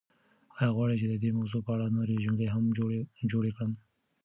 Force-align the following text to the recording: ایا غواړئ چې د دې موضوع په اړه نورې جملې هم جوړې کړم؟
ایا 0.57 0.69
غواړئ 0.75 0.95
چې 1.01 1.07
د 1.09 1.15
دې 1.23 1.31
موضوع 1.39 1.61
په 1.63 1.71
اړه 1.75 1.93
نورې 1.95 2.21
جملې 2.23 2.47
هم 2.55 2.63
جوړې 3.31 3.51
کړم؟ 3.55 3.71